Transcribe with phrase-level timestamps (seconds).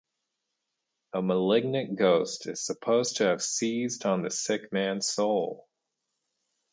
[1.13, 5.69] A malignant ghost is supposed to have seized on the sick man's soul.